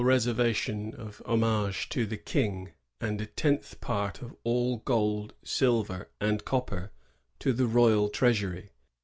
47 0.03 0.15
reservation 0.17 0.93
of 0.95 1.21
homage 1.27 1.87
to 1.89 2.07
the 2.07 2.17
King, 2.17 2.71
and 2.99 3.21
a 3.21 3.27
tenth 3.27 3.79
part 3.81 4.19
of 4.23 4.35
all 4.43 4.77
gold, 4.77 5.35
silver, 5.43 6.09
and 6.19 6.43
copper 6.43 6.91
to 7.37 7.53
the 7.53 7.67
royal 7.67 8.09
tieasuiy. 8.09 8.69